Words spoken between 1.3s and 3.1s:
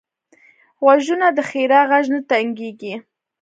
د ښیرا غږ نه تنګېږي